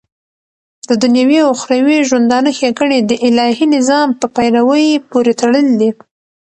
[0.89, 5.89] ددنيوي او اخروي ژوندانه ښيګڼي دالهي نظام په پيروۍ پوري تړلي دي